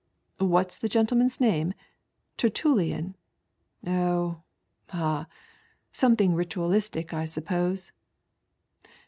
[0.39, 1.75] "What's the gentleman's name?
[2.35, 3.13] Tertnllian?
[3.85, 4.41] Oh,
[4.91, 5.27] ah,
[5.93, 7.91] something ritualistic I suppose.